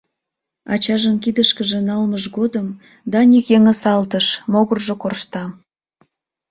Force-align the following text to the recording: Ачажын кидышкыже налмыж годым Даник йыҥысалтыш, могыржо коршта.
Ачажын 0.73 1.15
кидышкыже 1.23 1.79
налмыж 1.87 2.23
годым 2.37 2.67
Даник 3.11 3.45
йыҥысалтыш, 3.53 4.27
могыржо 4.51 4.95
коршта. 5.01 5.43